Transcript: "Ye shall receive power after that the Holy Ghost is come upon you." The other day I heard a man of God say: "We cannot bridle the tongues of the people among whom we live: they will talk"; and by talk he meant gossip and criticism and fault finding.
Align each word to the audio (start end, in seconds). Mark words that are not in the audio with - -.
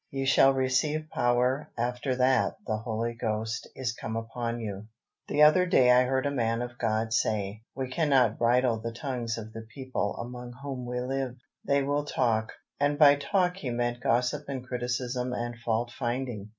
"Ye 0.09 0.25
shall 0.25 0.51
receive 0.55 1.05
power 1.13 1.69
after 1.77 2.15
that 2.15 2.55
the 2.65 2.77
Holy 2.77 3.13
Ghost 3.13 3.67
is 3.75 3.93
come 3.93 4.15
upon 4.15 4.59
you." 4.59 4.87
The 5.27 5.43
other 5.43 5.67
day 5.67 5.91
I 5.91 6.05
heard 6.05 6.25
a 6.25 6.31
man 6.31 6.63
of 6.63 6.79
God 6.79 7.13
say: 7.13 7.61
"We 7.75 7.87
cannot 7.87 8.39
bridle 8.39 8.79
the 8.79 8.93
tongues 8.93 9.37
of 9.37 9.53
the 9.53 9.61
people 9.61 10.17
among 10.17 10.53
whom 10.63 10.87
we 10.87 10.99
live: 11.01 11.35
they 11.63 11.83
will 11.83 12.03
talk"; 12.05 12.51
and 12.79 12.97
by 12.97 13.13
talk 13.15 13.57
he 13.57 13.69
meant 13.69 14.01
gossip 14.01 14.45
and 14.47 14.65
criticism 14.65 15.33
and 15.33 15.59
fault 15.59 15.91
finding. 15.91 16.49